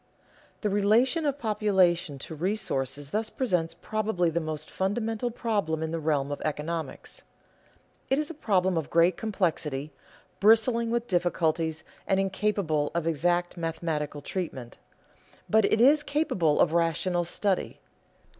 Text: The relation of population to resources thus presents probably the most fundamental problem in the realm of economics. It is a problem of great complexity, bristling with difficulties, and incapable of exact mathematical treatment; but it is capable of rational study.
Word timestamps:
The 0.61 0.69
relation 0.71 1.27
of 1.27 1.37
population 1.37 2.17
to 2.25 2.33
resources 2.33 3.11
thus 3.11 3.29
presents 3.29 3.75
probably 3.75 4.31
the 4.31 4.39
most 4.39 4.67
fundamental 4.67 5.29
problem 5.29 5.83
in 5.83 5.91
the 5.91 5.99
realm 5.99 6.31
of 6.31 6.41
economics. 6.41 7.21
It 8.09 8.17
is 8.17 8.27
a 8.31 8.33
problem 8.33 8.77
of 8.77 8.89
great 8.89 9.15
complexity, 9.15 9.91
bristling 10.39 10.89
with 10.89 11.05
difficulties, 11.05 11.83
and 12.07 12.19
incapable 12.19 12.89
of 12.95 13.05
exact 13.05 13.57
mathematical 13.57 14.23
treatment; 14.23 14.79
but 15.47 15.65
it 15.65 15.79
is 15.79 16.01
capable 16.01 16.59
of 16.59 16.73
rational 16.73 17.23
study. 17.23 17.79